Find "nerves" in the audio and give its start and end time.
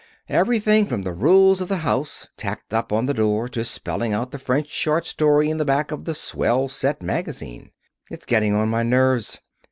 8.81-9.37